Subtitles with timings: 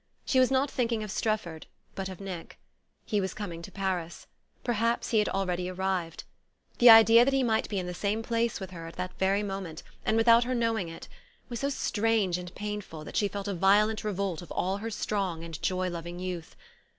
[0.25, 2.57] She was not thinking of Strefford but of Nick.
[3.05, 4.25] He was coming to Paris
[4.63, 6.23] perhaps he had already arrived.
[6.79, 9.43] The idea that he might be in the same place with her at that very
[9.43, 11.07] moment, and without her knowing it,
[11.49, 15.43] was so strange and painful that she felt a violent revolt of all her strong
[15.43, 16.55] and joy loving youth.